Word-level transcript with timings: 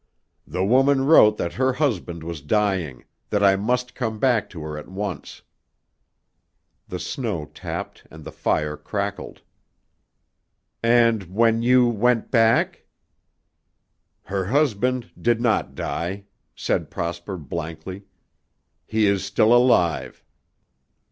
"The 0.47 0.65
woman 0.65 1.05
wrote 1.05 1.37
that 1.37 1.53
her 1.53 1.73
husband 1.73 2.23
was 2.23 2.41
dying, 2.41 3.05
that 3.29 3.43
I 3.43 3.55
must 3.55 3.93
come 3.93 4.17
back 4.17 4.49
to 4.49 4.61
her 4.63 4.75
at 4.75 4.87
once." 4.87 5.43
The 6.87 6.97
snow 6.97 7.45
tapped 7.53 8.07
and 8.09 8.23
the 8.23 8.31
fire 8.31 8.75
crackled. 8.77 9.43
"And 10.81 11.25
when 11.25 11.61
you 11.61 11.87
went 11.87 12.31
back?" 12.31 12.85
"Her 14.23 14.45
husband 14.45 15.11
did 15.21 15.39
not 15.39 15.75
die," 15.75 16.23
said 16.55 16.89
Prosper 16.89 17.37
blankly; 17.37 18.01
"he 18.87 19.05
is 19.05 19.23
still 19.23 19.53
alive." 19.53 20.23